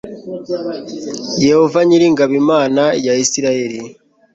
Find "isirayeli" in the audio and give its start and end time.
3.23-3.79